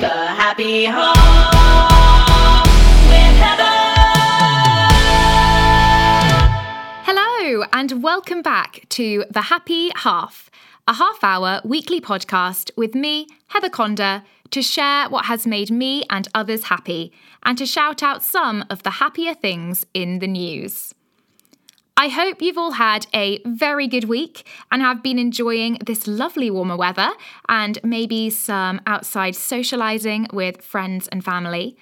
[0.00, 1.16] The Happy Half
[3.08, 3.64] with Heather.
[7.02, 10.50] Hello, and welcome back to The Happy Half,
[10.86, 16.04] a half hour weekly podcast with me, Heather Conder, to share what has made me
[16.10, 17.10] and others happy
[17.44, 20.94] and to shout out some of the happier things in the news.
[21.98, 26.50] I hope you've all had a very good week and have been enjoying this lovely
[26.50, 27.10] warmer weather
[27.48, 31.74] and maybe some outside socialising with friends and family.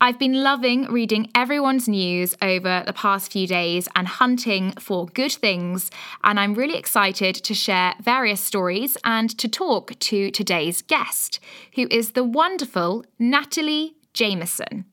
[0.00, 5.32] I've been loving reading everyone's news over the past few days and hunting for good
[5.32, 5.90] things,
[6.22, 11.40] and I'm really excited to share various stories and to talk to today's guest,
[11.74, 14.84] who is the wonderful Natalie Jamieson.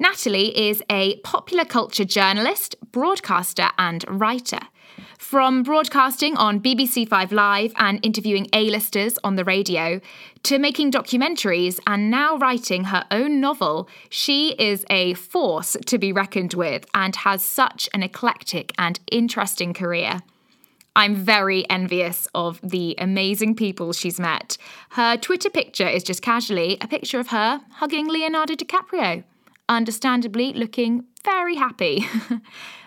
[0.00, 4.60] Natalie is a popular culture journalist, broadcaster, and writer.
[5.18, 10.00] From broadcasting on BBC Five Live and interviewing A-listers on the radio,
[10.44, 16.12] to making documentaries and now writing her own novel, she is a force to be
[16.12, 20.20] reckoned with and has such an eclectic and interesting career.
[20.94, 24.58] I'm very envious of the amazing people she's met.
[24.90, 29.24] Her Twitter picture is just casually a picture of her hugging Leonardo DiCaprio
[29.68, 32.06] understandably looking very happy.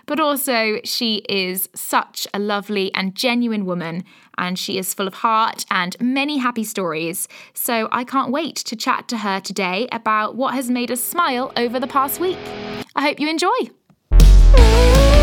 [0.06, 4.04] but also, she is such a lovely and genuine woman,
[4.38, 7.28] and she is full of heart and many happy stories.
[7.54, 11.52] So, I can't wait to chat to her today about what has made us smile
[11.56, 12.38] over the past week.
[12.96, 15.21] I hope you enjoy.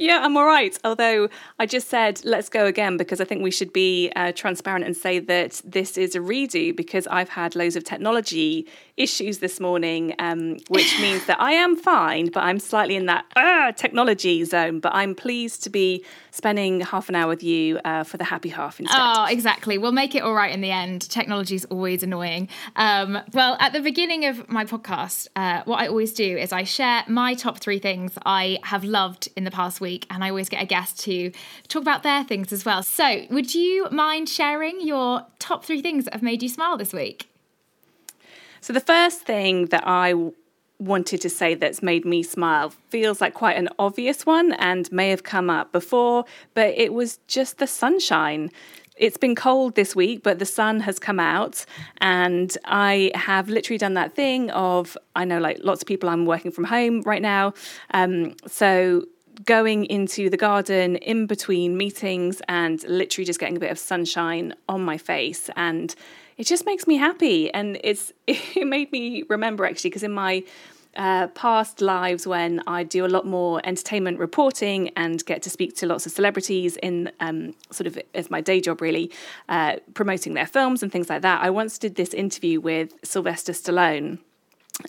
[0.00, 0.78] Yeah, I'm all right.
[0.84, 4.84] Although I just said let's go again because I think we should be uh, transparent
[4.84, 9.58] and say that this is a redo because I've had loads of technology issues this
[9.58, 14.44] morning, um, which means that I am fine, but I'm slightly in that uh, technology
[14.44, 14.78] zone.
[14.78, 16.04] But I'm pleased to be
[16.38, 18.96] spending half an hour with you uh, for the happy half instead.
[18.98, 19.76] Oh, exactly.
[19.76, 21.02] We'll make it all right in the end.
[21.10, 22.48] Technology is always annoying.
[22.76, 26.62] Um, well, at the beginning of my podcast, uh, what I always do is I
[26.62, 30.48] share my top three things I have loved in the past week, and I always
[30.48, 31.32] get a guest to
[31.66, 32.82] talk about their things as well.
[32.84, 36.92] So, would you mind sharing your top three things that have made you smile this
[36.92, 37.28] week?
[38.60, 40.14] So, the first thing that I
[40.78, 45.10] wanted to say that's made me smile feels like quite an obvious one and may
[45.10, 46.24] have come up before,
[46.54, 48.50] but it was just the sunshine.
[48.96, 51.64] It's been cold this week, but the sun has come out,
[52.00, 56.26] and I have literally done that thing of I know like lots of people I'm
[56.26, 57.54] working from home right now.
[57.92, 59.04] Um, so
[59.44, 64.52] going into the garden in between meetings and literally just getting a bit of sunshine
[64.68, 65.94] on my face and
[66.38, 70.42] it just makes me happy and it's it made me remember actually because in my
[70.96, 75.76] uh, past lives when I do a lot more entertainment reporting and get to speak
[75.76, 79.12] to lots of celebrities in um, sort of as my day job, really,
[79.48, 81.40] uh, promoting their films and things like that.
[81.42, 84.18] I once did this interview with Sylvester Stallone.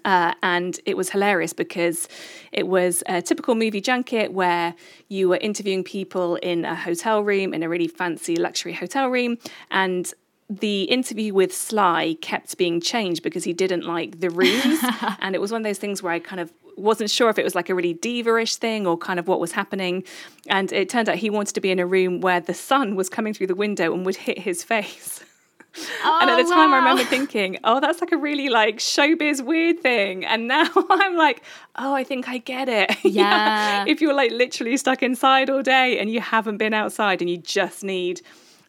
[0.05, 2.07] Uh, and it was hilarious because
[2.51, 4.75] it was a typical movie junket where
[5.07, 9.37] you were interviewing people in a hotel room, in a really fancy luxury hotel room,
[9.71, 10.13] and
[10.49, 14.79] the interview with Sly kept being changed because he didn't like the rooms.
[15.19, 17.43] and it was one of those things where I kind of wasn't sure if it
[17.43, 20.03] was like a really diva-ish thing or kind of what was happening.
[20.47, 23.09] And it turned out he wanted to be in a room where the sun was
[23.09, 25.23] coming through the window and would hit his face.
[26.03, 26.77] Oh, and at the oh, time, wow.
[26.77, 31.15] I remember thinking, "Oh, that's like a really like showbiz weird thing." And now I'm
[31.15, 31.43] like,
[31.75, 33.83] "Oh, I think I get it." Yeah.
[33.83, 33.85] yeah.
[33.87, 37.37] If you're like literally stuck inside all day and you haven't been outside and you
[37.37, 38.21] just need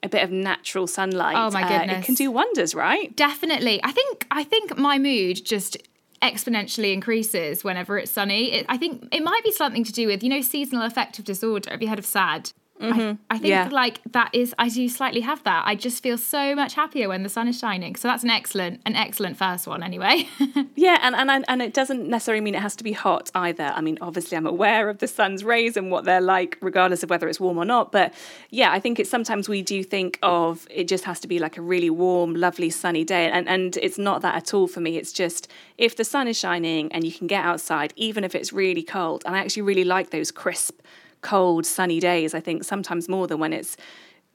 [0.03, 1.37] a bit of natural sunlight.
[1.37, 3.15] Oh my goodness, uh, it can do wonders, right?
[3.17, 3.81] Definitely.
[3.83, 5.77] I think I think my mood just
[6.23, 8.53] exponentially increases whenever it's sunny.
[8.53, 11.71] It, I think it might be something to do with you know seasonal affective disorder.
[11.71, 12.53] Have you heard of SAD?
[12.81, 13.23] Mm-hmm.
[13.31, 13.69] I, I, think yeah.
[13.71, 15.65] like that is I do slightly have that.
[15.67, 17.95] I just feel so much happier when the sun is shining.
[17.95, 20.27] So that's an excellent an excellent first one anyway.
[20.77, 23.65] yeah, and, and and it doesn't necessarily mean it has to be hot either.
[23.65, 27.11] I mean, obviously I'm aware of the sun's rays and what they're like regardless of
[27.11, 28.15] whether it's warm or not, but
[28.49, 31.59] yeah, I think it's sometimes we do think of it just has to be like
[31.59, 34.97] a really warm, lovely sunny day and and it's not that at all for me.
[34.97, 38.53] It's just if the sun is shining and you can get outside even if it's
[38.53, 39.23] really cold.
[39.27, 40.81] And I actually really like those crisp
[41.21, 42.35] cold, sunny days.
[42.35, 43.77] I think sometimes more than when it's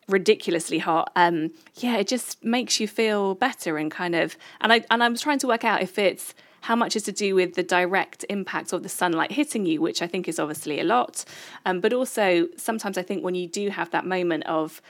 [0.07, 1.11] ridiculously hot.
[1.15, 4.37] Um, yeah, it just makes you feel better and kind of.
[4.61, 7.35] And I and I'm trying to work out if it's how much is to do
[7.35, 10.83] with the direct impact of the sunlight hitting you, which I think is obviously a
[10.83, 11.23] lot.
[11.63, 14.81] Um, but also sometimes I think when you do have that moment of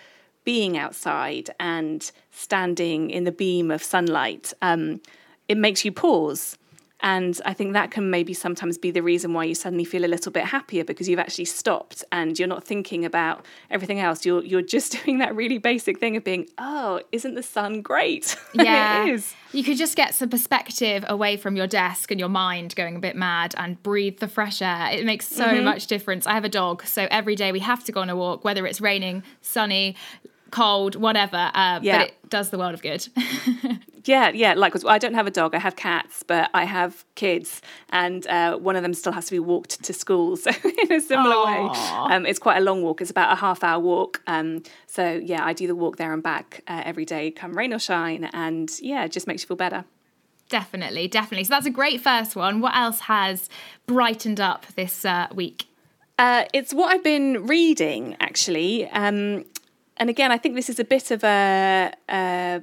[0.46, 5.02] being outside and standing in the beam of sunlight, um,
[5.50, 6.58] it makes you pause
[7.06, 10.08] And I think that can maybe sometimes be the reason why you suddenly feel a
[10.16, 14.26] little bit happier because you've actually stopped and you're not thinking about everything else.
[14.26, 18.36] You're you're just doing that really basic thing of being, oh, isn't the sun great?
[18.54, 19.04] Yeah.
[19.06, 19.34] it is.
[19.52, 23.00] You could just get some perspective away from your desk and your mind going a
[23.00, 24.90] bit mad and breathe the fresh air.
[24.92, 25.64] It makes so Mm-hmm.
[25.64, 26.26] much difference.
[26.26, 28.66] I have a dog, so every day we have to go on a walk, whether
[28.66, 29.96] it's raining, sunny,
[30.52, 31.52] cold, whatever.
[31.54, 32.00] Uh, Yeah.
[32.00, 33.08] But it does the world of good.
[34.08, 34.54] Yeah, yeah.
[34.54, 35.56] Like I don't have a dog.
[35.56, 37.60] I have cats, but I have kids,
[37.90, 40.38] and uh, one of them still has to be walked to school.
[40.44, 40.52] So
[40.84, 41.70] in a similar way,
[42.12, 43.02] um, it's quite a long walk.
[43.02, 44.22] It's about a half hour walk.
[44.28, 47.74] Um, so yeah, I do the walk there and back uh, every day, come rain
[47.74, 49.86] or shine, and yeah, it just makes you feel better.
[50.50, 51.44] definitely, definitely.
[51.46, 52.62] So that's a great first one.
[52.62, 53.50] What else has
[53.88, 55.66] brightened up this uh, week?
[56.20, 59.46] Uh, it's what I've been reading actually, um,
[59.98, 62.62] and again, I think this is a bit of a, a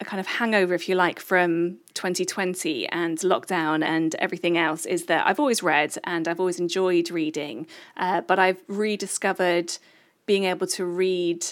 [0.00, 4.86] a kind of hangover, if you like, from 2020 and lockdown and everything else.
[4.86, 7.66] Is that I've always read and I've always enjoyed reading,
[7.96, 9.76] uh, but I've rediscovered
[10.26, 11.46] being able to read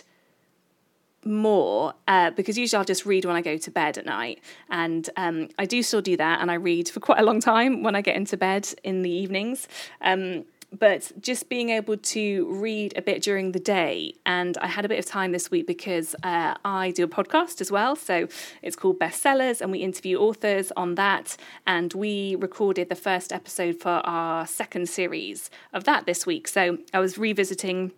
[1.25, 5.09] more uh, because usually I'll just read when I go to bed at night, and
[5.17, 7.95] um, I do still do that, and I read for quite a long time when
[7.95, 9.69] I get into bed in the evenings.
[10.01, 10.45] Um,
[10.79, 14.89] but just being able to read a bit during the day, and I had a
[14.89, 17.95] bit of time this week because uh, I do a podcast as well.
[17.97, 18.27] So
[18.63, 21.37] it's called Bestsellers, and we interview authors on that.
[21.67, 26.49] And we recorded the first episode for our second series of that this week.
[26.49, 27.93] So I was revisiting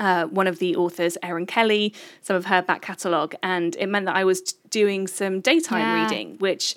[0.00, 1.92] uh, one of the authors, Erin Kelly,
[2.22, 6.02] some of her back catalogue, and it meant that I was doing some daytime Yeah.
[6.04, 6.74] reading, which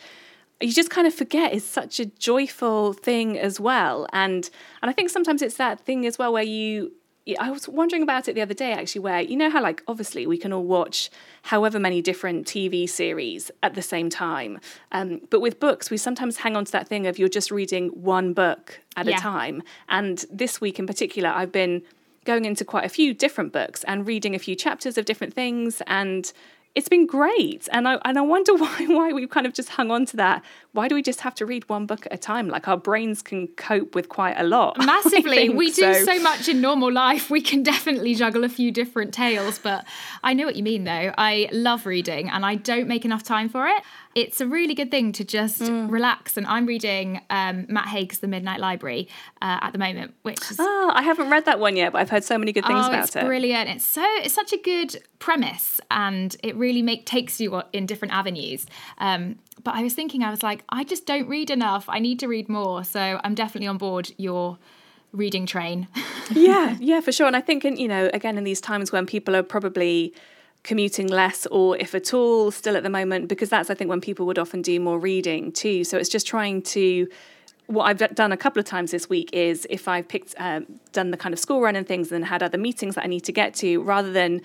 [0.62, 4.08] you just kind of forget is such a joyful thing as well.
[4.14, 4.50] And
[4.82, 6.94] and I think sometimes it's that thing as well where you.
[7.40, 10.26] I was wondering about it the other day actually, where you know how like obviously
[10.26, 11.12] we can all watch
[11.44, 14.60] however many different TV series at the same time,
[14.92, 17.90] um, but with books we sometimes hang on to that thing of you're just reading
[17.90, 19.18] one book at Yeah.
[19.18, 19.62] a time.
[19.88, 21.84] And this week in particular, I've been
[22.26, 25.82] going into quite a few different books and reading a few chapters of different things
[25.86, 26.34] and
[26.76, 27.68] it's been great.
[27.72, 30.44] And I and I wonder why why we've kind of just hung on to that
[30.74, 33.22] why do we just have to read one book at a time like our brains
[33.22, 35.50] can cope with quite a lot Massively.
[35.50, 36.20] We do so.
[36.20, 37.30] much in normal life.
[37.30, 39.86] We can definitely juggle a few different tales, but
[40.24, 41.14] I know what you mean though.
[41.18, 43.84] I love reading and I don't make enough time for it.
[44.16, 45.90] It's a really good thing to just Mm.
[45.92, 46.36] relax.
[46.38, 49.08] And I'm reading um, Matt Haig's The Midnight Library
[49.42, 52.10] uh, at the moment, which is Ah, I haven't read that one yet, but I've
[52.10, 53.26] heard so many good things oh, about it's it.
[53.26, 53.70] brilliant.
[53.70, 58.14] It's so it's such a good premise, and it really make takes you in different
[58.14, 58.66] avenues.
[58.98, 61.86] Um, but I was thinking, I was like, I just don't read enough.
[61.88, 62.84] I need to read more.
[62.84, 64.58] So I'm definitely on board your
[65.12, 65.88] reading train.
[66.32, 67.28] yeah, yeah, for sure.
[67.28, 70.14] And I think, in, you know, again, in these times when people are probably
[70.64, 74.02] commuting less or if at all still at the moment, because that's, I think, when
[74.02, 75.84] people would often do more reading too.
[75.84, 77.08] So it's just trying to.
[77.68, 81.12] What I've done a couple of times this week is if I've picked, um, done
[81.12, 83.32] the kind of school run and things and had other meetings that I need to
[83.32, 84.42] get to, rather than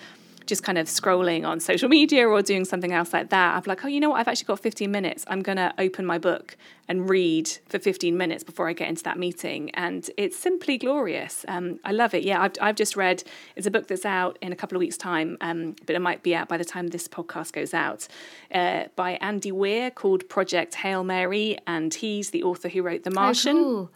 [0.47, 3.85] just kind of scrolling on social media or doing something else like that, I'm like,
[3.85, 4.21] oh, you know what?
[4.21, 5.25] I've actually got 15 minutes.
[5.29, 6.57] I'm going to open my book
[6.89, 9.71] and read for 15 minutes before I get into that meeting.
[9.71, 11.45] And it's simply glorious.
[11.49, 12.23] Um, I love it.
[12.23, 13.25] Yeah, I've, I've just read,
[13.57, 16.23] it's a book that's out in a couple of weeks' time, um, but it might
[16.23, 18.07] be out by the time this podcast goes out,
[18.55, 21.59] uh, by Andy Weir called Project Hail Mary.
[21.67, 23.57] And he's the author who wrote The Martian.
[23.57, 23.91] Oh,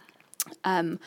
[0.65, 0.99] Um,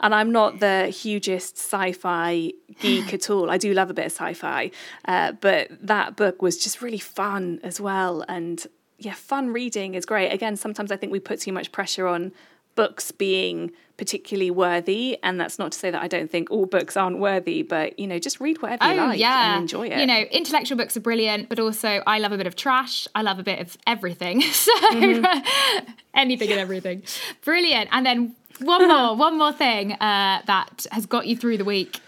[0.00, 3.50] and I'm not the hugest sci-fi geek at all.
[3.50, 4.70] I do love a bit of sci-fi,
[5.06, 8.24] uh, but that book was just really fun as well.
[8.28, 8.64] And
[8.98, 10.32] yeah, fun reading is great.
[10.32, 12.32] Again, sometimes I think we put too much pressure on
[12.76, 16.96] books being particularly worthy, and that's not to say that I don't think all books
[16.96, 19.98] aren't worthy, but you know, just read whatever you Oh like yeah, and enjoy it.
[19.98, 23.08] You know, intellectual books are brilliant, but also I love a bit of trash.
[23.16, 24.42] I love a bit of everything.
[24.52, 25.88] So Mm-hmm.
[26.14, 27.02] anything and everything,
[27.44, 27.88] brilliant.
[27.90, 32.00] And then one more, one more thing uh, that has got you through the week.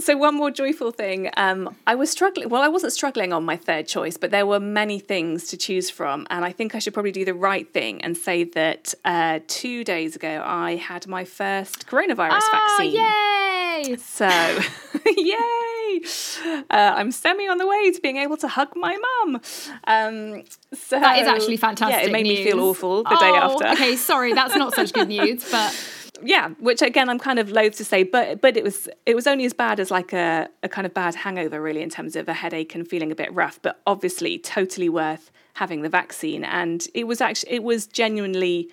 [0.00, 1.28] So one more joyful thing.
[1.36, 2.48] Um, I was struggling.
[2.48, 5.90] Well, I wasn't struggling on my third choice, but there were many things to choose
[5.90, 9.40] from, and I think I should probably do the right thing and say that uh,
[9.48, 12.94] two days ago I had my first coronavirus vaccine.
[12.96, 13.96] Oh, yay!
[13.96, 14.28] So,
[15.16, 15.87] yay!
[16.70, 19.40] Uh, I'm semi on the way to being able to hug my mum.
[19.86, 20.42] Um,
[20.74, 22.00] so That is actually fantastic.
[22.02, 23.68] Yeah, it made me feel awful the day Oh, after.
[23.68, 25.74] Okay, sorry, that's not such good news, but
[26.22, 29.26] yeah which again i'm kind of loath to say but but it was it was
[29.26, 32.28] only as bad as like a, a kind of bad hangover really in terms of
[32.28, 36.88] a headache and feeling a bit rough but obviously totally worth having the vaccine and
[36.94, 38.68] it was actually it was genuinely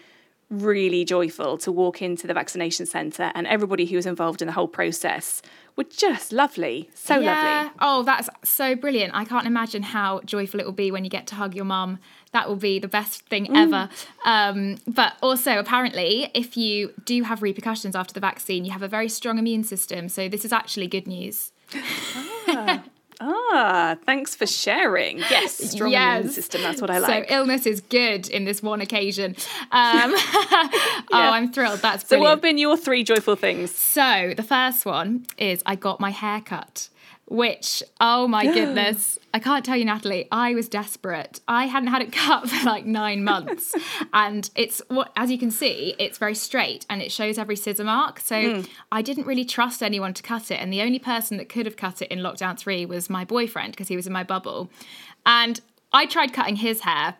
[0.49, 4.51] really joyful to walk into the vaccination centre, and everybody who was involved in the
[4.53, 5.41] whole process
[5.75, 7.71] were just lovely, so lovely.
[7.79, 9.13] Oh, that's so brilliant.
[9.13, 11.99] I can't imagine how joyful it will be when you get to hug your mum.
[12.31, 13.57] That will be the best thing Mm.
[13.57, 13.89] ever.
[14.25, 18.87] Um, but also, apparently, if you do have repercussions after the vaccine, you have a
[18.87, 20.07] very strong immune system.
[20.09, 21.51] So, this is actually good news.
[22.47, 22.83] Ah,
[24.05, 25.19] thanks for sharing.
[25.19, 26.61] Yes, strong immune system.
[26.61, 27.29] That's what I like.
[27.29, 29.35] So, illness is good in this one occasion.
[29.71, 30.15] Um,
[31.11, 31.79] Oh, I'm thrilled.
[31.79, 33.73] That's so, what have been your three joyful things?
[33.73, 36.89] So the first one is I got my hair cut,
[37.27, 41.39] which, oh my goodness, I can't tell you, Natalie, I was desperate.
[41.47, 43.75] I hadn't had it cut for like nine months.
[44.13, 47.83] and it's what, as you can see, it's very straight and it shows every scissor
[47.83, 48.19] mark.
[48.19, 48.61] So hmm.
[48.91, 50.55] I didn't really trust anyone to cut it.
[50.55, 53.73] And the only person that could have cut it in lockdown three was my boyfriend
[53.73, 54.69] because he was in my bubble.
[55.25, 55.59] And
[55.91, 57.15] I tried cutting his hair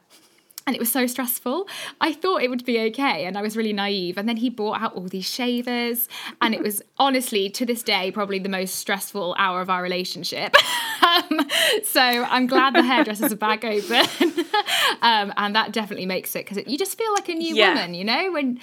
[0.68, 1.68] and it was so stressful.
[2.02, 4.18] I thought it would be okay, and I was really naive.
[4.18, 6.10] And then he brought out all these shavers,
[6.42, 10.56] and it was honestly, to this day, probably the most stressful hour of our relationship.
[11.06, 11.42] um,
[11.84, 14.06] so I'm glad the hairdressers are back open,
[15.02, 17.70] um, and that definitely makes it because you just feel like a new Yeah.
[17.74, 18.60] woman, you know, when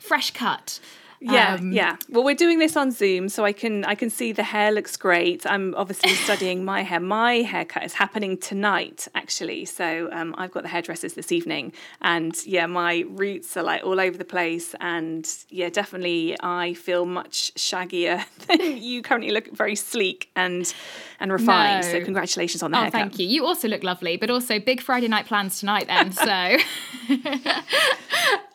[0.00, 0.80] fresh cut.
[1.20, 1.96] Yeah, Um, yeah.
[2.10, 4.96] Well, we're doing this on Zoom, so I can I can see the hair looks
[4.96, 5.46] great.
[5.46, 7.00] I'm obviously studying my hair.
[7.00, 9.64] My haircut is happening tonight, actually.
[9.64, 13.98] So um, I've got the hairdressers this evening, and yeah, my roots are like all
[13.98, 14.74] over the place.
[14.80, 19.00] And yeah, definitely, I feel much shaggier than you.
[19.02, 20.72] Currently, look very sleek and
[21.18, 21.84] and refined.
[21.86, 23.00] So congratulations on the Oh, haircut.
[23.00, 23.26] thank you.
[23.26, 26.12] You also look lovely, but also big Friday night plans tonight, then.
[26.12, 26.56] So.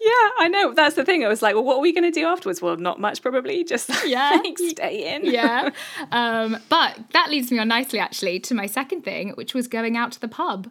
[0.04, 0.74] Yeah, I know.
[0.74, 1.24] That's the thing.
[1.24, 2.60] I was like, well, what are we going to do afterwards?
[2.62, 3.64] Well, not much, probably.
[3.74, 4.40] Just Yeah.
[4.44, 5.26] like, stay in.
[5.26, 5.70] yeah.
[6.12, 9.96] Um, but that leads me on nicely, actually, to my second thing, which was going
[9.98, 10.70] out to the pub.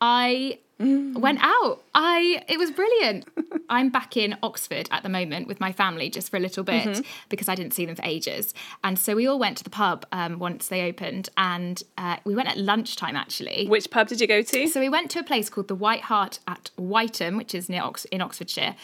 [0.00, 1.82] I went out.
[1.94, 3.26] I it was brilliant.
[3.68, 7.04] I'm back in Oxford at the moment with my family just for a little bit
[7.28, 10.06] because I didn't see them for ages, and so we all went to the pub
[10.12, 13.66] um, once they opened, and uh, we went at lunchtime actually.
[13.68, 14.66] Which pub did you go to?
[14.68, 17.82] So we went to a place called the White Hart at Wytham, which is near
[17.82, 18.74] Ox- in Oxfordshire,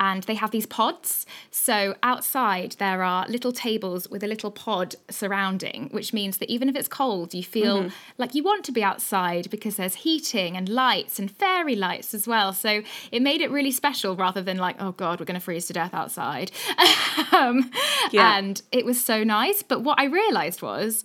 [0.00, 1.26] and they have these pods.
[1.50, 6.68] So outside there are little tables with a little pod surrounding, which means that even
[6.68, 10.68] if it's cold, you feel like you want to be outside because there's heating and
[10.68, 12.51] lights and fairy lights as well.
[12.52, 15.66] So it made it really special rather than like, oh god, we're going to freeze
[15.66, 16.50] to death outside.
[17.32, 17.70] um,
[18.10, 18.36] Yeah.
[18.36, 19.62] And it was so nice.
[19.62, 21.04] But what I realised was.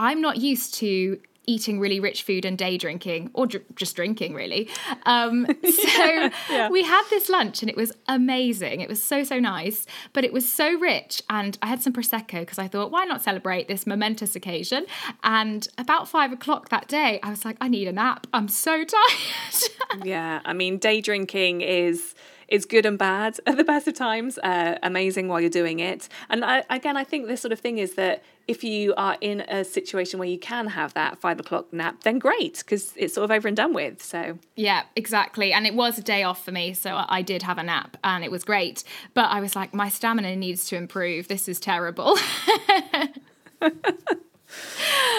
[0.00, 4.34] I'm not used to eating really rich food and day drinking or dr- just drinking
[4.34, 4.68] really.
[5.06, 6.68] Um, so yeah.
[6.68, 8.80] we had this lunch and it was amazing.
[8.80, 11.22] It was so so nice but it was so rich.
[11.30, 14.86] And i had some prosecco because i thought why not celebrate this momentous occasion?
[15.22, 18.26] And about five o'clock that day i was like i need a nap.
[18.32, 20.04] I'm so tired.
[20.04, 22.14] Yeah, I mean, day drinking is
[22.48, 24.38] is good and bad at the best of times.
[24.38, 27.78] Uh, amazing while you're doing it, and I, again, I think this sort of thing
[27.78, 31.70] is that if you are in a situation where you can have that five o'clock
[31.72, 34.02] nap, then great because it's sort of over and done with.
[34.02, 35.52] So Yeah, exactly.
[35.52, 38.24] And it was a day off for me, so I did have a nap and
[38.24, 38.84] it was great.
[39.12, 41.28] But I was like, my stamina needs to improve.
[41.28, 42.16] This is terrible.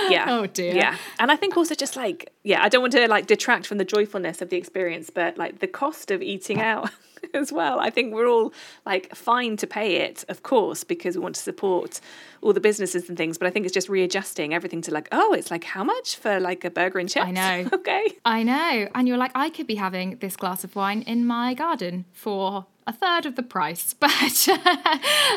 [0.10, 0.74] yeah, Oh, dear.
[0.74, 0.98] yeah.
[1.20, 3.86] And I think also just like yeah, I don't want to like detract from the
[3.86, 6.90] joyfulness of the experience, but like the cost of eating out.
[7.34, 8.54] As well, I think we're all
[8.86, 12.00] like fine to pay it, of course, because we want to support
[12.42, 13.38] all the businesses and things.
[13.38, 16.40] But I think it's just readjusting everything to like, oh, it's like how much for
[16.40, 17.26] like a burger and chips?
[17.26, 17.70] I know.
[17.74, 18.06] okay.
[18.26, 18.88] I know.
[18.96, 22.66] And you're like, I could be having this glass of wine in my garden for
[22.88, 23.94] a third of the price.
[24.00, 24.48] But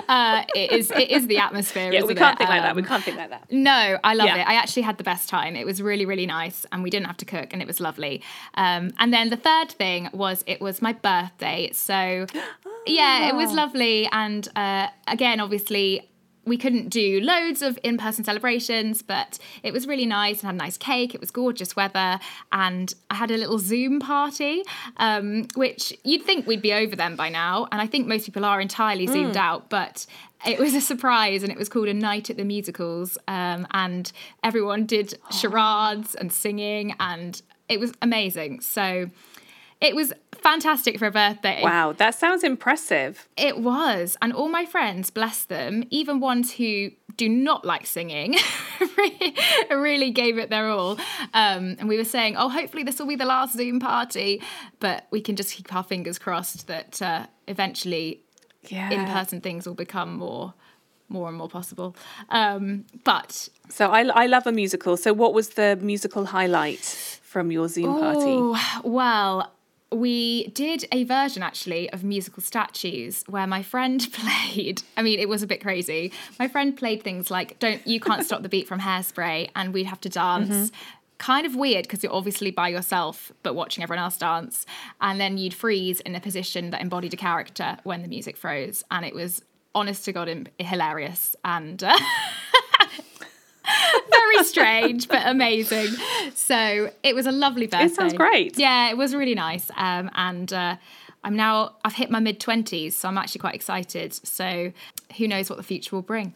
[0.08, 1.92] uh, it is it is the atmosphere.
[1.92, 2.38] Yeah, we can't it?
[2.38, 2.74] think like that.
[2.76, 3.50] We Um, can't think like that.
[3.52, 4.40] No, I love Yeah.
[4.42, 4.48] it.
[4.48, 5.54] I actually had the best time.
[5.56, 8.22] It was really, really nice, and we didn't have to cook, and it was lovely.
[8.54, 12.26] Um, and then the third thing was it was my birthday, so
[12.86, 14.08] yeah, it was lovely.
[14.12, 16.08] And uh, again, obviously.
[16.44, 20.54] We couldn't do loads of in person celebrations, but it was really nice and had
[20.54, 21.14] a nice cake.
[21.14, 22.18] It was gorgeous weather.
[22.50, 24.62] And I had a little Zoom party,
[24.96, 27.68] um, which you'd think we'd be over them by now.
[27.70, 30.06] And I think most people are entirely zoomed out, but
[30.44, 34.12] it was a surprise and it was called a night at the musicals um, and
[34.42, 39.08] everyone did charades and singing and it was amazing so
[39.82, 43.28] it was fantastic for a birthday Wow, that sounds impressive.
[43.36, 48.34] it was and all my friends bless them even ones who do not like singing
[49.70, 50.92] really, gave it their all
[51.34, 54.40] um, and we were saying oh hopefully this will be the last zoom party
[54.80, 58.22] but we can just keep our fingers crossed that uh, eventually
[58.68, 58.90] Yeah.
[58.90, 60.54] in-person things will become more
[61.08, 61.94] more and more possible
[62.30, 64.96] um but So I, I love a musical.
[64.96, 66.84] So what was the musical highlight
[67.32, 68.36] from your Zoom party?
[68.38, 69.52] oh well
[69.92, 74.82] we did a version actually of musical statues where my friend played.
[74.96, 76.12] I mean, it was a bit crazy.
[76.38, 79.86] My friend played things like "Don't You Can't Stop the Beat" from Hairspray, and we'd
[79.86, 80.50] have to dance.
[80.50, 80.76] Mm-hmm.
[81.18, 84.66] Kind of weird because you're obviously by yourself, but watching everyone else dance,
[85.00, 88.82] and then you'd freeze in a position that embodied a character when the music froze,
[88.90, 89.42] and it was
[89.74, 91.82] honest to god hilarious and.
[91.82, 91.96] Uh,
[94.10, 95.88] very strange but amazing
[96.34, 98.58] so it was a lovely birthday It sounds great.
[98.58, 100.76] yeah it was really nice um, and uh,
[101.24, 104.72] i'm now i've hit my mid 20s so i'm actually quite excited so
[105.16, 106.32] who knows what the future will bring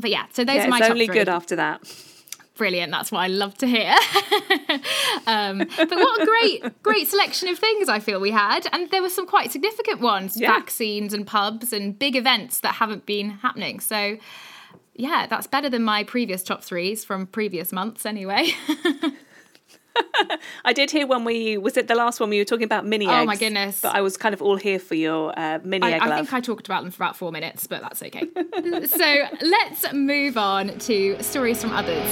[0.00, 1.14] but yeah so those Yeah, are my it's only three.
[1.16, 1.80] good after that.
[2.56, 3.92] brilliant that's what i love to hear
[5.26, 9.02] um, but what a great great selection of things i feel we had and there
[9.02, 10.52] were some quite significant ones Yeah.
[10.54, 14.16] vaccines and pubs and big events that haven't been happening so
[14.98, 18.48] yeah that's better than my previous top threes from previous months anyway
[20.64, 23.06] I did hear when we was it the last one we were talking about mini
[23.08, 23.26] Oh, eggs.
[23.26, 23.80] my goodness.
[23.80, 26.18] But I was kind of all here for your uh, mini I, egg I love.
[26.18, 28.22] think I talked about them for about four minutes, but that's okay.
[28.86, 32.04] so let's move on to stories from others.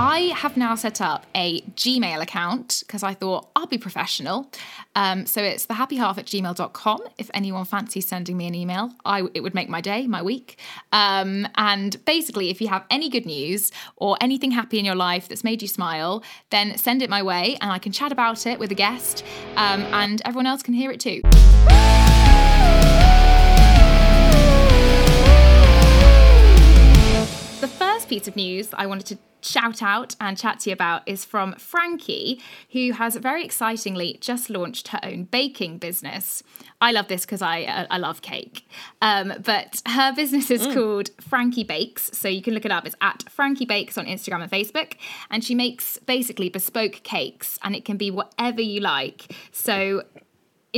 [0.00, 4.48] I have now set up a Gmail account because I thought I'll be professional.
[4.94, 7.00] Um, so it's thehappyhalf at gmail.com.
[7.18, 10.56] If anyone fancies sending me an email, I, it would make my day, my week.
[10.92, 15.26] Um, and basically, if you have any good news or anything happy in your life
[15.26, 18.60] that's made you smile, then send it my way and I can chat about it
[18.60, 19.24] with a guest
[19.56, 21.22] um, and everyone else can hear it too.
[27.60, 31.02] The first piece of news I wanted to shout out and chat to you about
[31.06, 32.40] is from Frankie,
[32.72, 36.42] who has very excitingly just launched her own baking business.
[36.80, 38.68] I love this because I uh, I love cake,
[39.02, 42.10] um, but her business is called Frankie Bakes.
[42.12, 42.86] So you can look it up.
[42.86, 44.94] It's at Frankie Bakes on Instagram and Facebook,
[45.30, 49.34] and she makes basically bespoke cakes, and it can be whatever you like.
[49.50, 50.04] So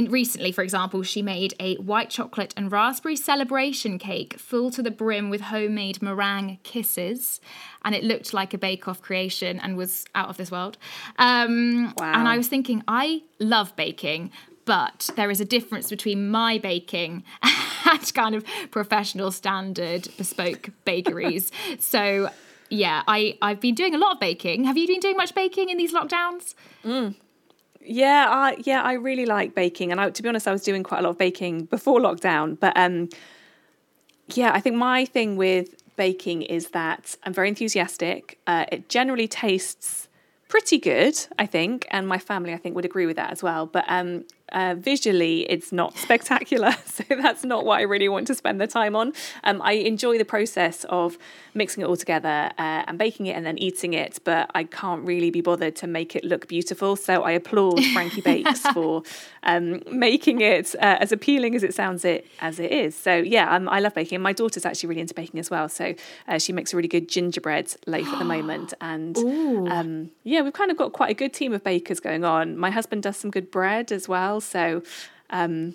[0.00, 4.82] in recently, for example, she made a white chocolate and raspberry celebration cake full to
[4.82, 7.40] the brim with homemade meringue kisses,
[7.84, 10.78] and it looked like a bake-off creation and was out of this world.
[11.18, 12.14] Um, Wow.
[12.18, 14.30] And I was thinking, I love baking.
[14.64, 17.24] But there is a difference between my baking
[17.90, 21.50] and kind of professional standard bespoke bakeries.
[21.78, 22.30] so,
[22.68, 24.64] yeah, I, I've been doing a lot of baking.
[24.64, 26.54] Have you been doing much baking in these lockdowns?
[27.82, 30.82] Yeah, I yeah, I really like baking, and I, to be honest, I was doing
[30.82, 32.58] quite a lot of baking before lockdown.
[32.60, 33.08] But um,
[34.34, 38.38] yeah, I think my thing with baking is that I'm very enthusiastic.
[38.46, 40.08] Uh, it generally tastes
[40.48, 43.66] pretty good, I think, and my family, I think, would agree with that as well.
[43.66, 48.34] But um, uh, visually, it's not spectacular, so that's not what I really want to
[48.34, 49.12] spend the time on.
[49.44, 51.18] Um, I enjoy the process of
[51.54, 55.04] mixing it all together uh, and baking it and then eating it, but I can't
[55.04, 56.96] really be bothered to make it look beautiful.
[56.96, 59.02] So I applaud Frankie Bakes for
[59.42, 62.94] um, making it uh, as appealing as it sounds it as it is.
[62.94, 64.20] So yeah, um, I love baking.
[64.20, 65.94] My daughter's actually really into baking as well, so
[66.28, 70.52] uh, she makes a really good gingerbread loaf at the moment, and um, yeah, we've
[70.52, 72.56] kind of got quite a good team of bakers going on.
[72.56, 74.82] My husband does some good bread as well, so
[75.30, 75.74] um,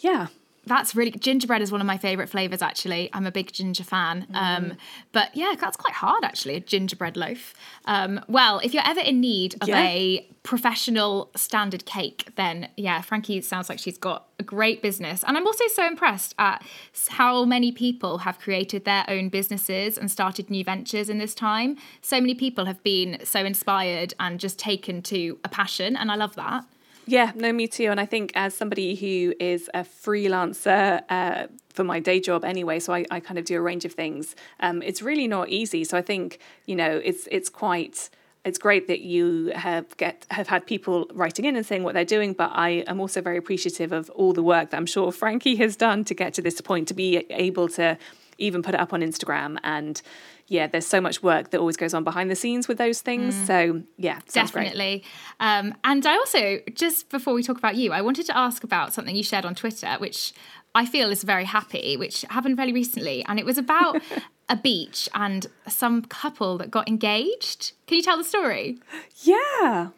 [0.00, 0.28] yeah.
[0.66, 2.62] That's really gingerbread is one of my favorite flavors.
[2.62, 4.26] Actually, I'm a big ginger fan.
[4.32, 4.78] Um,
[5.12, 6.54] but yeah, that's quite hard actually.
[6.54, 7.52] A gingerbread loaf.
[7.84, 9.82] Um, well, if you're ever in need of Yeah.
[9.82, 15.22] a professional standard cake, then yeah, Frankie sounds like she's got a great business.
[15.26, 16.64] And I'm also so impressed at
[17.10, 21.76] how many people have created their own businesses and started new ventures in this time.
[22.00, 26.14] So many people have been so inspired and just taken to a passion, and I
[26.14, 26.64] love that.
[27.06, 27.86] Yeah, no, me too.
[27.90, 32.80] And I think as somebody who is a freelancer uh, for my day job anyway,
[32.80, 34.34] so I, I kind of do a range of things.
[34.60, 35.84] Um, it's really not easy.
[35.84, 38.08] So I think you know it's it's quite
[38.44, 42.04] it's great that you have get have had people writing in and saying what they're
[42.04, 42.32] doing.
[42.32, 45.76] But I am also very appreciative of all the work that I'm sure Frankie has
[45.76, 47.98] done to get to this point to be able to
[48.38, 50.00] even put it up on Instagram and.
[50.48, 53.34] Yeah, there's so much work that always goes on behind the scenes with those things.
[53.46, 54.20] So yeah.
[54.32, 55.04] Definitely.
[55.40, 58.92] Um, and I also, just before we talk about you, I wanted to ask about
[58.92, 60.32] something you shared on Twitter, which
[60.74, 63.24] I feel is very happy, which happened very recently.
[63.26, 64.02] And it was about
[64.48, 67.72] a beach and some couple that got engaged.
[67.86, 68.78] Can you tell the story?
[69.22, 69.88] Yeah.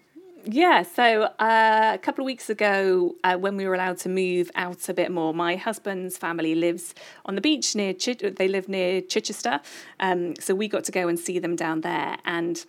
[0.48, 4.48] Yeah, so uh, a couple of weeks ago, uh, when we were allowed to move
[4.54, 7.92] out a bit more, my husband's family lives on the beach near.
[7.92, 9.60] Ch- they live near Chichester,
[9.98, 12.64] um, so we got to go and see them down there, and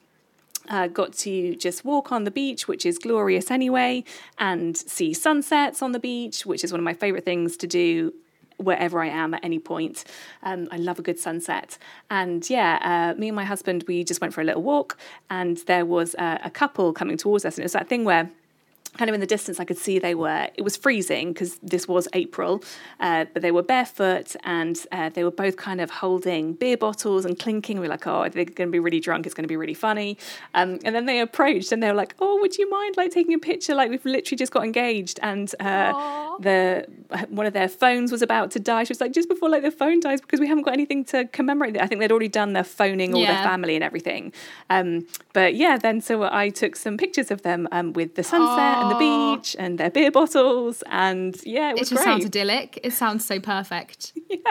[0.69, 4.03] uh, got to just walk on the beach, which is glorious anyway,
[4.39, 8.11] and see sunsets on the beach, which is one of my favourite things to do
[8.57, 10.03] wherever I am at any point.
[10.43, 11.77] Um, I love a good sunset.
[12.09, 14.97] And yeah, uh, me and my husband, we just went for a little walk,
[15.29, 18.29] and there was a, a couple coming towards us, and it was that thing where
[18.97, 21.87] kind of in the distance, I could see they were, it was freezing because this
[21.87, 22.63] was April,
[22.99, 27.23] uh, but they were barefoot and uh, they were both kind of holding beer bottles
[27.25, 27.79] and clinking.
[27.79, 29.25] We are like, oh, they're going to be really drunk.
[29.25, 30.17] It's going to be really funny.
[30.53, 33.33] Um, and then they approached and they were like, oh, would you mind like taking
[33.33, 33.75] a picture?
[33.75, 36.85] Like we've literally just got engaged and uh, the
[37.29, 38.83] one of their phones was about to die.
[38.83, 41.25] She was like, just before like the phone dies because we haven't got anything to
[41.25, 41.79] commemorate.
[41.79, 43.35] I think they'd already done their phoning all Yeah.
[43.35, 44.33] their family and everything.
[44.69, 48.86] Um, but yeah, then so I took some pictures of them um, with the sunset
[48.89, 52.03] and the beach and their beer bottles, and yeah, it It just great.
[52.03, 52.79] sounds idyllic.
[52.83, 54.13] It sounds so perfect.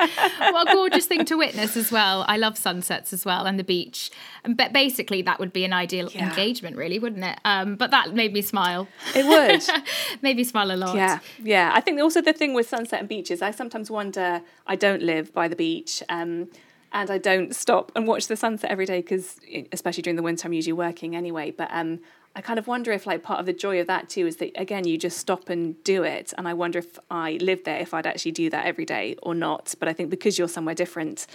[0.51, 2.25] what a gorgeous thing to witness as well.
[2.29, 4.11] I love sunsets as well and the beach.
[4.45, 6.29] And But basically, that would be an ideal Yeah.
[6.29, 7.39] engagement, really, wouldn't it?
[7.45, 8.89] Um, but that made me smile.
[9.15, 9.63] it would.
[10.23, 10.95] made me smile a lot.
[10.97, 11.71] Yeah, yeah.
[11.75, 14.43] I think also the thing with sunset and beaches, I sometimes wonder.
[14.67, 16.49] I don't live by the beach, um,
[16.93, 19.39] and I don't stop and watch the sunset every day because,
[19.73, 21.51] especially during the winter, I'm usually working anyway.
[21.51, 22.01] But um,
[22.37, 24.53] I kind of wonder if, like, part of the joy of that too is that
[24.61, 26.35] again, you just stop and do it.
[26.37, 29.35] And I wonder if I lived there, if I'd actually do that every day or
[29.35, 29.75] not.
[29.81, 31.27] But I think because you're somewhere different,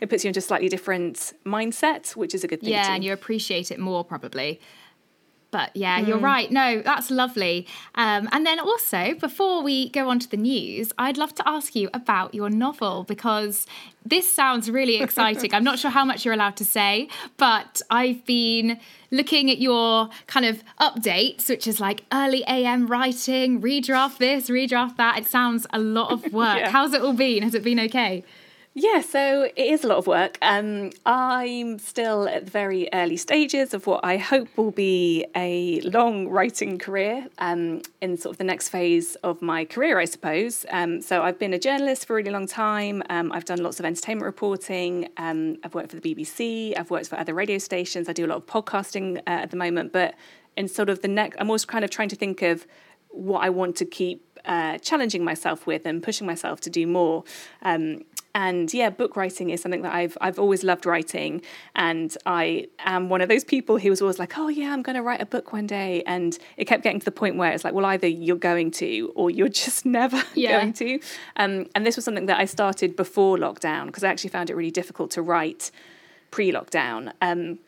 [0.00, 2.70] it puts you into a slightly different mindset, which is a good thing.
[2.70, 2.92] Yeah, too.
[2.92, 4.60] and you appreciate it more probably.
[5.50, 6.08] But yeah, Mm.
[6.08, 6.50] you're right.
[6.52, 7.66] No, that's lovely.
[7.94, 11.74] Um, and then also, before we go on to the news, I'd love to ask
[11.74, 13.66] you about your novel because
[14.04, 15.54] this sounds really exciting.
[15.54, 17.08] I'm not sure how much you're allowed to say,
[17.38, 18.78] but I've been
[19.10, 24.96] looking at your kind of updates, which is like early AM writing, redraft this, redraft
[24.98, 25.16] that.
[25.18, 26.58] It sounds a lot of work.
[26.58, 26.70] Yeah.
[26.70, 27.42] How's it all been?
[27.42, 28.22] Has it been okay?
[28.80, 30.38] Yeah, so it is a lot of work.
[30.40, 35.80] Um, I'm still at the very early stages of what I hope will be a
[35.80, 40.64] long writing career um, in sort of the next phase of my career, I suppose.
[40.70, 43.02] Um, so I've been a journalist for a really long time.
[43.10, 45.08] Um, I've done lots of entertainment reporting.
[45.16, 46.78] Um, I've worked for the BBC.
[46.78, 48.08] I've worked for other radio stations.
[48.08, 49.92] I do a lot of podcasting uh, at the moment.
[49.92, 50.14] But
[50.56, 52.64] in sort of the next, I'm also kind of trying to think of
[53.08, 57.24] what I want to keep uh, challenging myself with and pushing myself to do more.
[57.62, 58.04] Um,
[58.38, 61.42] and yeah, book writing is something that I've I've always loved writing,
[61.74, 64.94] and I am one of those people who was always like, oh yeah, I'm going
[64.94, 67.64] to write a book one day, and it kept getting to the point where it's
[67.64, 70.60] like, well, either you're going to or you're just never Yeah.
[70.60, 71.00] going to.
[71.36, 74.54] Um, and this was something that I started before lockdown because I actually found it
[74.54, 75.72] really difficult to write
[76.30, 77.12] pre-lockdown.
[77.20, 77.58] Um,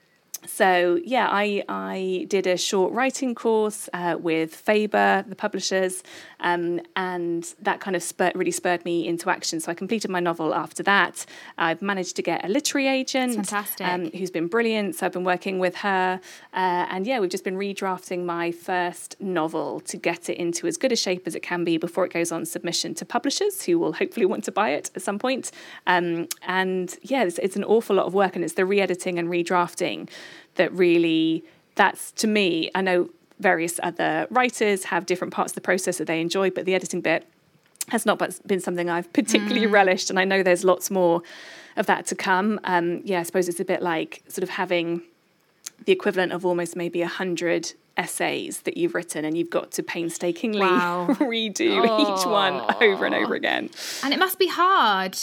[0.47, 6.03] so yeah, I I did a short writing course uh, with Faber, the publishers,
[6.41, 9.61] um, and that kind of spurred, really spurred me into action.
[9.61, 11.27] So I completed my novel after that.
[11.59, 13.87] I've managed to get a literary agent, Fantastic.
[13.87, 14.95] um, who's been brilliant.
[14.97, 16.21] So I've been working with her,
[16.55, 20.77] uh, and yeah, we've just been redrafting my first novel to get it into as
[20.77, 23.79] good a shape as it can be before it goes on submission to publishers who
[23.79, 25.51] will hopefully want to buy it at some point.
[25.87, 29.29] Um, and yeah, it's, it's an awful lot of work, and it's the re-editing and
[29.29, 30.09] redrafting
[30.57, 31.45] that really
[31.77, 32.71] that's to me.
[32.75, 36.67] I know various other writers have different parts of the process that they enjoy, but
[36.67, 37.27] the editing bit
[37.89, 41.23] has not but- been something I've particularly relished, and I know there's lots more
[41.77, 42.61] of that to come.
[42.65, 45.03] Um, yeah, I suppose it's a bit like sort of having
[45.87, 49.83] the equivalent of almost maybe a hundred essays that you've written, and you've got to
[49.83, 51.07] painstakingly Wow.
[51.21, 51.85] redo
[52.21, 53.71] each one over and over again.
[54.03, 55.17] And it must be hard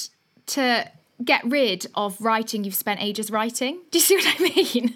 [0.48, 0.90] to
[1.24, 3.80] get rid of writing you've spent ages writing.
[3.92, 4.96] Do you see what I mean?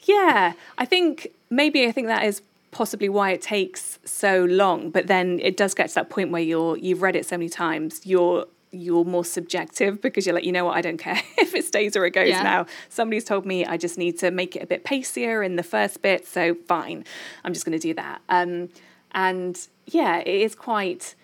[0.00, 4.90] Yeah, I think maybe I think that is possibly why it takes so long.
[4.90, 7.48] But then it does get to that point where you're you've read it so many
[7.48, 11.54] times, you're you're more subjective because you're like, you know what, I don't care if
[11.54, 12.42] it stays or it goes Yeah.
[12.42, 12.66] now.
[12.88, 16.02] Somebody's told me I just need to make it a bit pacier in the first
[16.02, 17.04] bit, so fine,
[17.44, 18.20] I'm just going to do that.
[18.28, 18.68] Um,
[19.12, 21.14] and yeah, it is quite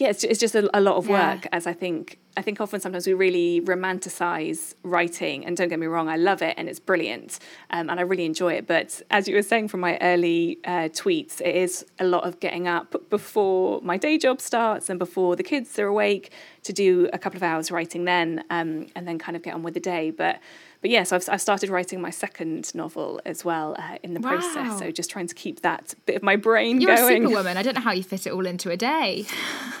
[0.00, 1.34] yeah, it's, it's just a, a lot of Yeah.
[1.34, 1.46] work.
[1.52, 5.86] As I think, I think often sometimes we really romanticize writing, and don't get me
[5.86, 7.38] wrong, I love it and it's brilliant,
[7.70, 8.66] um, and I really enjoy it.
[8.66, 12.40] But as you were saying from my early uh, tweets, it is a lot of
[12.40, 16.32] getting up before my day job starts and before the kids are awake
[16.62, 19.62] to do a couple of hours writing then, um, and then kind of get on
[19.62, 20.10] with the day.
[20.10, 20.40] But
[20.80, 24.30] but yes, I've, I've started writing my second novel as well uh, in the Wow.
[24.30, 24.78] process.
[24.78, 27.24] So just trying to keep that bit of my brain You're going.
[27.24, 27.56] a superwoman.
[27.56, 29.26] I don't know how you fit it all into a day.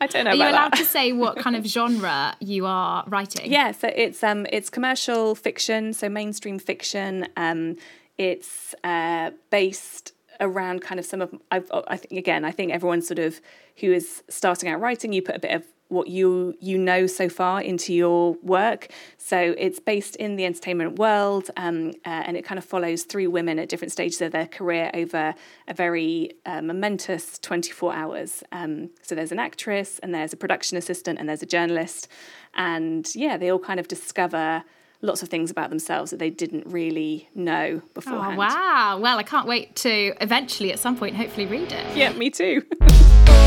[0.00, 0.78] I don't know Are you allowed that.
[0.78, 3.50] to say what kind of genre you are writing?
[3.50, 7.28] Yeah, so it's um it's commercial fiction, so mainstream fiction.
[7.36, 7.76] Um,
[8.18, 13.02] it's uh, based around kind of some of I've, I think again I think everyone
[13.02, 13.40] sort of
[13.78, 17.28] who is starting out writing you put a bit of what you you know so
[17.28, 18.88] far into your work.
[19.18, 23.26] So it's based in the entertainment world, um, uh, and it kind of follows three
[23.26, 25.34] women at different stages of their career over
[25.68, 28.42] a very uh, momentous 24 hours.
[28.52, 32.08] Um, so there's an actress, and there's a production assistant, and there's a journalist,
[32.54, 34.64] and yeah, they all kind of discover
[35.02, 38.34] lots of things about themselves that they didn't really know beforehand.
[38.34, 38.98] Oh, wow.
[39.00, 41.96] Well, I can't wait to eventually, at some point, hopefully read it.
[41.96, 42.62] Yeah, me too.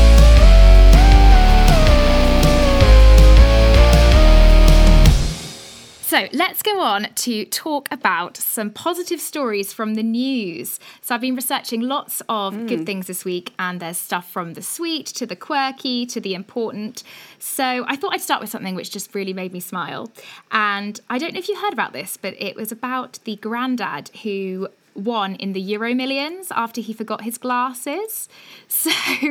[6.18, 10.80] So let's go on to talk about some positive stories from the news.
[11.00, 12.66] So I've been researching lots of mm.
[12.66, 16.34] good things this week, and there's stuff from the sweet to the quirky to the
[16.34, 17.04] important.
[17.38, 20.10] So I thought I'd start with something which just really made me smile.
[20.50, 24.10] And I don't know if you heard about this, but it was about the granddad
[24.24, 28.28] who won in the Euro Millions after he forgot his glasses.
[28.66, 28.90] So,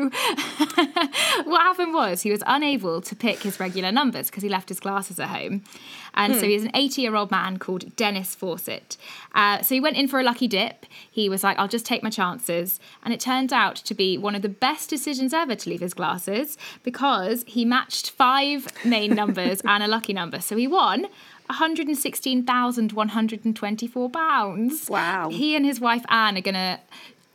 [1.43, 4.79] what happened was he was unable to pick his regular numbers because he left his
[4.79, 5.63] glasses at home.
[6.13, 6.39] And hmm.
[6.39, 8.97] so he's an 80 year old man called Dennis Fawcett.
[9.35, 10.85] Uh, so he went in for a lucky dip.
[11.09, 12.79] He was like, I'll just take my chances.
[13.03, 15.93] And it turned out to be one of the best decisions ever to leave his
[15.93, 20.41] glasses because he matched five main numbers and a lucky number.
[20.41, 21.07] So he won
[21.47, 24.89] 116,124 pounds.
[24.89, 25.29] Wow.
[25.29, 26.79] He and his wife Anne are going to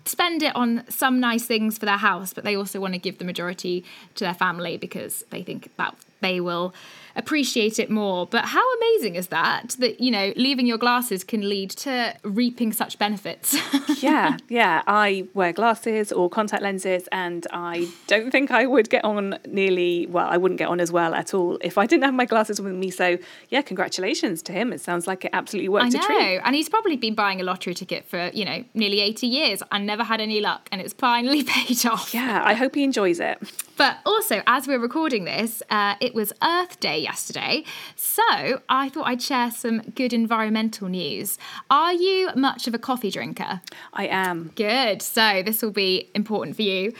[0.05, 3.19] spend it on some nice things for their house, but they also want to give
[3.19, 6.75] the majority to their family because they think that they will
[7.17, 8.27] appreciate it more.
[8.27, 9.77] But how amazing is that?
[9.79, 13.57] That, you know, leaving your glasses can lead to reaping such benefits.
[14.03, 14.83] yeah, yeah.
[14.87, 20.07] I wear glasses or contact lenses, and I don't think I would get on nearly,
[20.07, 22.61] well, I wouldn't get on as well at all if I didn't have my glasses
[22.61, 22.91] with me.
[22.91, 24.73] So, yeah, congratulations to him.
[24.73, 26.41] It sounds like it absolutely worked I know.
[26.45, 29.87] And he's probably been buying a lottery ticket for, you know, nearly 80 years and
[29.87, 32.15] never had any luck, and it's finally paid off.
[32.15, 33.39] Yeah, I hope he enjoys it.
[33.83, 37.65] But also, as we're recording this, uh, it was Earth Day yesterday.
[37.97, 38.23] So
[38.69, 41.37] I thought I'd share some good environmental news.
[41.69, 43.61] Are you much of a coffee drinker?
[43.93, 44.53] I am.
[44.55, 45.03] Good.
[45.03, 46.95] So this will be important for you.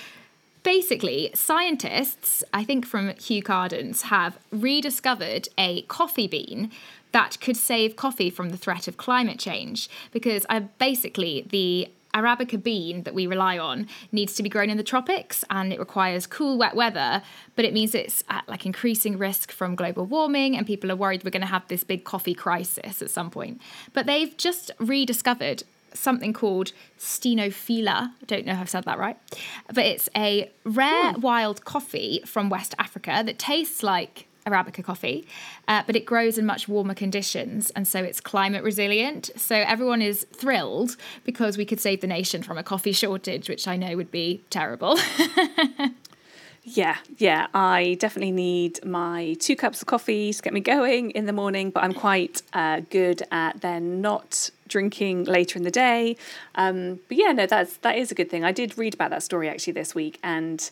[0.65, 6.73] Basically, scientists, I think from Kew Gardens, have rediscovered a coffee bean
[7.13, 12.63] that could save coffee from the threat of climate change because uh, basically the Arabica
[12.63, 16.27] bean that we rely on needs to be grown in the tropics and it requires
[16.27, 17.23] cool, wet weather,
[17.57, 21.25] but it means it's at like increasing risk from global warming and people are worried
[21.25, 23.61] we're going to have this big coffee crisis at some point.
[23.93, 25.63] But they've just rediscovered
[25.95, 28.11] something called Stenophylla.
[28.23, 29.17] I don't know if I've said that right,
[29.73, 31.21] but it's a rare hmm.
[31.21, 35.27] wild coffee from West Africa that tastes like Arabica coffee,
[35.69, 39.31] uh, but it grows in much warmer conditions and so it's climate resilient.
[39.37, 43.69] So everyone is thrilled because we could save the nation from a coffee shortage, which
[43.69, 44.99] I know would be terrible.
[46.65, 51.27] yeah, yeah, I definitely need my two cups of coffee to get me going in
[51.27, 56.17] the morning, but I'm quite uh, good at then not drinking later in the day.
[56.55, 58.45] Um, but yeah, no, that's that is a good thing.
[58.45, 60.71] I did read about that story actually this week and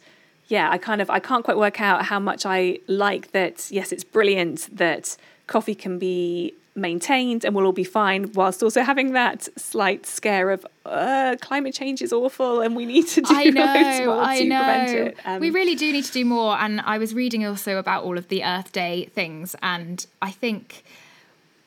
[0.50, 3.70] yeah, I kind of I can't quite work out how much I like that.
[3.70, 8.82] Yes, it's brilliant that coffee can be maintained and we'll all be fine, whilst also
[8.82, 13.32] having that slight scare of uh, climate change is awful and we need to do
[13.32, 14.58] I know, more I to know.
[14.58, 15.16] prevent it.
[15.24, 16.58] Um, we really do need to do more.
[16.58, 20.82] And I was reading also about all of the Earth Day things, and I think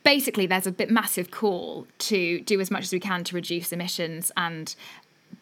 [0.03, 3.71] basically there's a bit massive call to do as much as we can to reduce
[3.71, 4.75] emissions and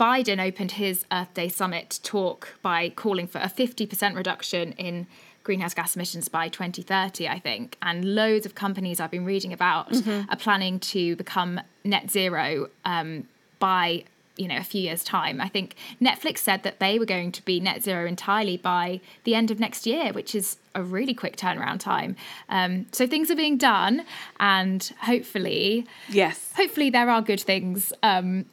[0.01, 5.05] Biden opened his Earth Day summit talk by calling for a 50% reduction in
[5.43, 7.77] greenhouse gas emissions by 2030, I think.
[7.83, 10.27] And loads of companies I've been reading about mm-hmm.
[10.27, 13.27] are planning to become net zero um,
[13.59, 14.05] by
[14.37, 17.43] you know a few years time i think netflix said that they were going to
[17.43, 21.35] be net zero entirely by the end of next year which is a really quick
[21.35, 22.15] turnaround time
[22.47, 24.05] um, so things are being done
[24.39, 28.45] and hopefully yes hopefully there are good things um,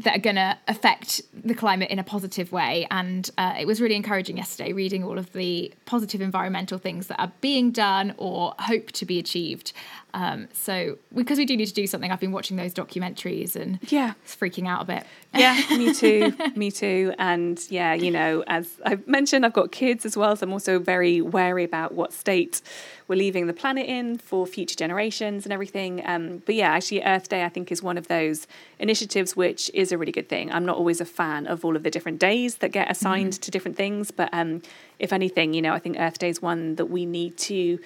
[0.00, 2.86] that are going to affect the climate in a positive way.
[2.90, 7.20] And uh, it was really encouraging yesterday reading all of the positive environmental things that
[7.20, 9.72] are being done or hope to be achieved.
[10.14, 13.78] Um, so because we do need to do something, I've been watching those documentaries and
[13.88, 15.06] yeah, it's freaking out a bit.
[15.34, 17.14] Yeah, me too, me too.
[17.18, 20.78] And yeah, you know, as I've mentioned, I've got kids as well, so I'm also
[20.78, 22.62] very wary about what state
[23.08, 26.00] we're leaving the planet in for future generations and everything.
[26.06, 28.46] Um, but yeah, actually, Earth Day I think is one of those
[28.78, 30.52] initiatives which is a really good thing.
[30.52, 33.40] I'm not always a fan of all of the different days that get assigned mm-hmm.
[33.40, 34.62] to different things, but um,
[34.98, 37.80] if anything, you know, I think Earth Day is one that we need to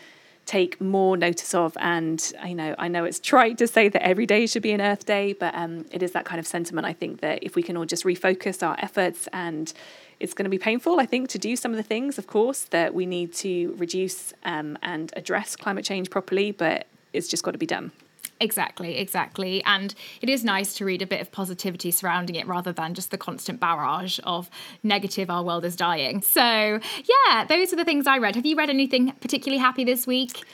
[0.47, 1.77] take more notice of.
[1.81, 4.81] And you know, I know it's trite to say that every day should be an
[4.81, 6.87] Earth Day, but um, it is that kind of sentiment.
[6.87, 9.73] I think that if we can all just refocus our efforts and
[10.21, 12.65] it's going to be painful, I think, to do some of the things, of course,
[12.65, 17.53] that we need to reduce um, and address climate change properly, but it's just got
[17.53, 17.93] to be done.
[18.41, 19.63] Exactly, exactly.
[19.65, 23.11] And it is nice to read a bit of positivity surrounding it rather than just
[23.11, 24.51] the constant barrage of
[24.83, 26.21] negative, our world is dying.
[26.21, 28.35] So, yeah, those are the things I read.
[28.35, 30.45] Have you read anything particularly happy this week?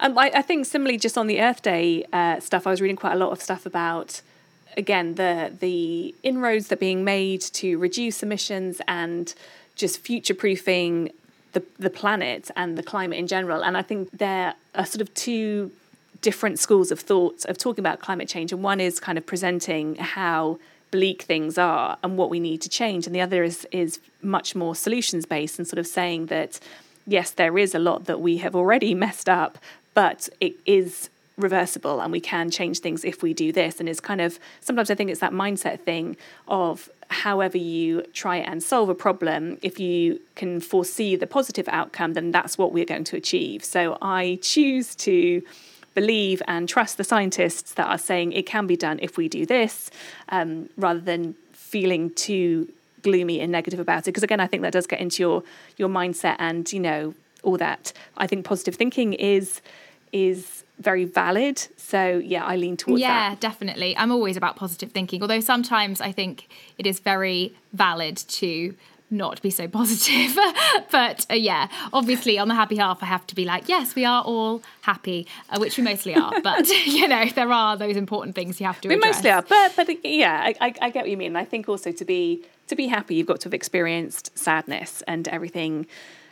[0.00, 2.96] Um, I, I, think similarly, just on the Earth Day uh, stuff, I was reading
[2.96, 4.22] quite a lot of stuff about
[4.76, 9.34] again the the inroads that are being made to reduce emissions and
[9.74, 11.10] just future proofing
[11.52, 13.62] the the planet and the climate in general.
[13.62, 15.70] And I think there are sort of two
[16.22, 19.96] different schools of thought of talking about climate change, and one is kind of presenting
[19.96, 20.58] how
[20.90, 24.54] bleak things are and what we need to change, and the other is is much
[24.54, 26.60] more solutions based and sort of saying that
[27.06, 29.58] yes, there is a lot that we have already messed up,
[29.94, 33.80] but it is reversible and we can change things if we do this.
[33.80, 36.16] And it's kind of sometimes i think it's that mindset thing
[36.48, 42.12] of however you try and solve a problem if you can foresee the positive outcome
[42.12, 43.64] then that's what we're going to achieve.
[43.64, 45.42] So i choose to
[45.94, 49.44] believe and trust the scientists that are saying it can be done if we do
[49.46, 49.90] this,
[50.28, 52.72] um, rather than feeling too
[53.02, 54.06] gloomy and negative about it.
[54.06, 55.42] Because again, I think that does get into your
[55.76, 57.92] your mindset and you know all that.
[58.16, 59.60] I think positive thinking is
[60.12, 61.66] is very valid.
[61.76, 63.30] So yeah, I lean towards yeah, that.
[63.30, 63.96] Yeah, definitely.
[63.96, 66.48] I'm always about positive thinking, although sometimes I think
[66.78, 68.74] it is very valid to
[69.10, 70.38] not be so positive.
[70.90, 74.04] but uh, yeah, obviously on the happy half, I have to be like, yes, we
[74.04, 76.32] are all happy, uh, which we mostly are.
[76.42, 78.88] But you know, there are those important things you have to.
[78.88, 79.16] We address.
[79.16, 81.36] mostly are, but but yeah, I, I, I get what you mean.
[81.36, 85.28] I think also to be to be happy, you've got to have experienced sadness and
[85.28, 85.86] everything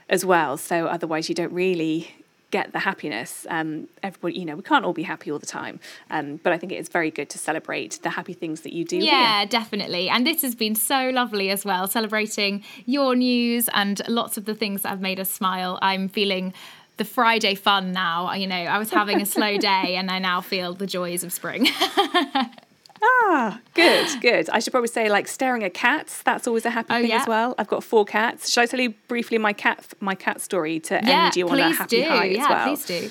[0.09, 0.57] as well.
[0.57, 2.18] So otherwise, you don't really
[2.51, 3.47] get the happiness.
[3.51, 5.81] Um, everybody, you know, we can't all be happy all the time,
[6.11, 8.85] um, but I think it is very good to celebrate the happy things that you
[8.85, 8.97] do.
[8.97, 9.47] Yeah, here.
[9.47, 10.09] definitely.
[10.09, 14.55] And this has been so lovely as well, celebrating your news and lots of the
[14.55, 15.79] things that have made us smile.
[15.83, 16.55] I'm feeling
[16.97, 18.33] the Friday fun now.
[18.33, 21.33] You know, I was having a slow day and I now feel the joys of
[21.33, 21.69] spring.
[23.03, 24.49] Ah, good, good.
[24.51, 26.23] I should probably say like staring at cats.
[26.23, 27.21] That's always a happy Oh, thing yeah.
[27.23, 27.55] as well.
[27.59, 28.51] I've got four cats.
[28.51, 31.59] Should I tell you briefly my cat my cat story to yeah, end you on
[31.59, 32.09] a happy do.
[32.09, 32.67] high yeah, as well?
[32.67, 33.11] please do.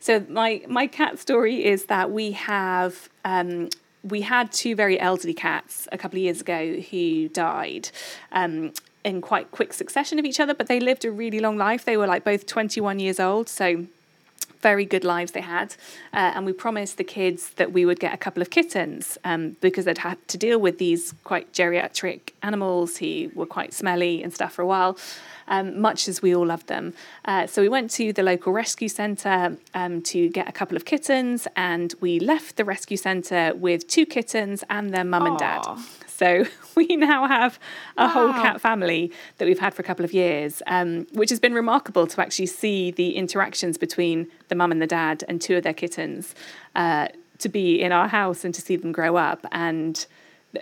[0.00, 3.68] So my my cat story is that we have um,
[4.02, 7.90] we had two very elderly cats a couple of years ago who died.
[8.32, 8.72] Um,
[9.04, 11.84] in quite quick succession of each other, but they lived a really long life.
[11.84, 13.86] They were like both 21 years old, so
[14.60, 15.74] very good lives they had.
[16.12, 19.56] Uh, and we promised the kids that we would get a couple of kittens um,
[19.60, 24.32] because they'd had to deal with these quite geriatric animals who were quite smelly and
[24.34, 24.98] stuff for a while.
[25.50, 26.92] Um, much as we all loved them.
[27.24, 30.84] Uh, so we went to the local rescue centre um, to get a couple of
[30.84, 35.62] kittens, and we left the rescue centre with two kittens and their mum and dad.
[36.18, 37.60] So we now have
[37.96, 41.38] a whole cat family that we've had for a couple of years, um, which has
[41.38, 45.56] been remarkable to actually see the interactions between the mum and the dad and two
[45.56, 46.34] of their kittens
[46.74, 47.06] uh,
[47.38, 49.46] to be in our house and to see them grow up.
[49.52, 50.04] And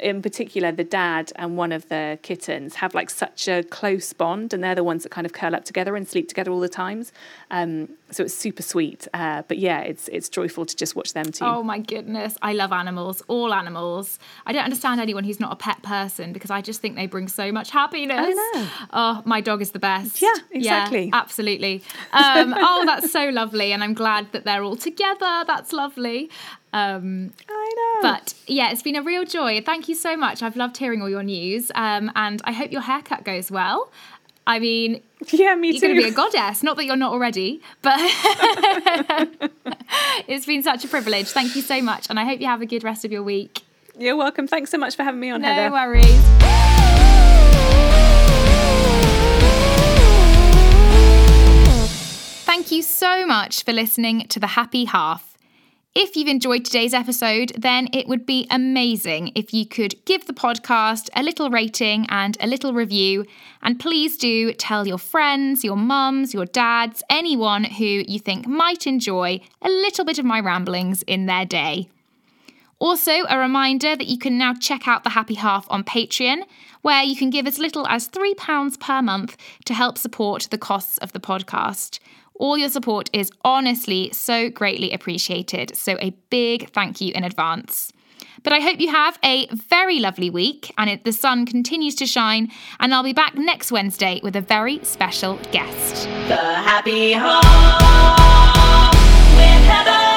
[0.00, 4.52] in particular, the dad and one of the kittens have like such a close bond,
[4.52, 6.68] and they're the ones that kind of curl up together and sleep together all the
[6.68, 7.12] times.
[7.52, 9.06] Um, so it's super sweet.
[9.14, 11.44] Uh, but yeah, it's it's joyful to just watch them too.
[11.44, 14.18] Oh my goodness, I love animals, all animals.
[14.44, 17.28] I don't understand anyone who's not a pet person because I just think they bring
[17.28, 18.18] so much happiness.
[18.18, 18.68] I know.
[18.92, 20.20] Oh, my dog is the best.
[20.20, 21.10] Yeah, exactly.
[21.12, 21.82] absolutely.
[22.12, 25.44] Um, oh, that's so lovely, and I'm glad that they're all together.
[25.46, 26.28] That's lovely.
[26.72, 28.02] Um, I know.
[28.02, 29.60] but yeah, it's been a real joy.
[29.62, 30.42] Thank you so much.
[30.42, 33.90] I've loved hearing all your news, um, and I hope your haircut goes well.
[34.48, 35.00] I mean,
[35.32, 35.86] yeah, me you're too.
[35.88, 36.62] going to be a goddess.
[36.62, 37.94] Not that you're not already, but
[40.28, 41.28] it's been such a privilege.
[41.28, 43.62] Thank you so much, and I hope you have a good rest of your week.
[43.98, 44.46] You're welcome.
[44.46, 45.72] Thanks so much for having me on, No Heather.
[45.72, 46.22] worries.
[52.44, 55.25] Thank you so much for listening to The Happy Half.
[55.98, 60.34] If you've enjoyed today's episode, then it would be amazing if you could give the
[60.34, 63.24] podcast a little rating and a little review.
[63.62, 68.86] And please do tell your friends, your mums, your dads, anyone who you think might
[68.86, 71.88] enjoy a little bit of my ramblings in their day.
[72.78, 76.42] Also, a reminder that you can now check out The Happy Half on Patreon,
[76.82, 80.98] where you can give as little as £3 per month to help support the costs
[80.98, 82.00] of the podcast.
[82.38, 87.92] All your support is honestly so greatly appreciated, so a big thank you in advance.
[88.42, 92.06] But I hope you have a very lovely week and it, the sun continues to
[92.06, 92.52] shine.
[92.78, 96.04] And I'll be back next Wednesday with a very special guest.
[96.28, 97.40] The Happy Home
[99.36, 100.12] with Heather.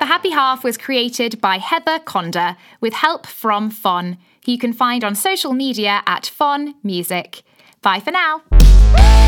[0.00, 4.58] The Happy Happy Half was created by Heather Conder with help from FONN, who you
[4.58, 7.42] can find on social media at FONN Music.
[7.80, 8.42] Bye for now.
[8.92, 9.27] Woo!